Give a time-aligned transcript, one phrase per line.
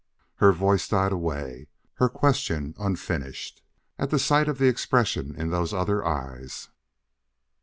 [0.37, 1.67] Her voice died away,
[1.97, 3.61] her question unfinished,
[3.99, 6.69] at sight of the expression in those other eyes.